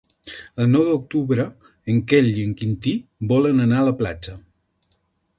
El 0.63 0.69
nou 0.75 0.85
d'octubre 0.85 1.43
en 1.93 1.99
Quel 2.13 2.29
i 2.31 2.45
en 2.51 2.55
Quintí 2.61 2.93
volen 3.33 3.65
anar 3.67 3.83
a 3.83 3.87
la 3.89 3.93
platja. 4.01 4.35